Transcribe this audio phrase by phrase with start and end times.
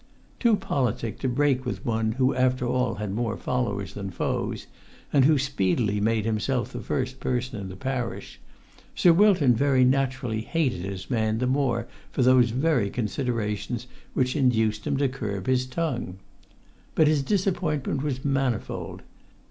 [0.39, 4.65] Too politic to break with one who after all had more followers than foes,
[5.13, 8.39] and who speedily made himself the first person in the parish,
[8.95, 13.85] Sir Wilton very naturally hated his man the more for those very considerations
[14.15, 16.17] which induced him to curb his tongue.
[16.95, 19.03] But his disappointment was manifold.